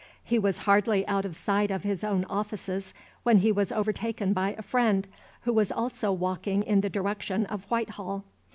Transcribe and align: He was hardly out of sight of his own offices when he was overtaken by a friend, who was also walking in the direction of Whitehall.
He 0.23 0.39
was 0.39 0.57
hardly 0.65 1.05
out 1.07 1.25
of 1.25 1.35
sight 1.35 1.69
of 1.69 1.83
his 1.83 2.03
own 2.03 2.25
offices 2.25 2.95
when 3.21 3.37
he 3.37 3.51
was 3.51 3.71
overtaken 3.71 4.33
by 4.33 4.53
a 4.57 4.63
friend, 4.63 5.05
who 5.41 5.53
was 5.53 5.71
also 5.71 6.11
walking 6.11 6.63
in 6.63 6.81
the 6.81 6.89
direction 6.89 7.45
of 7.45 7.65
Whitehall. 7.65 8.23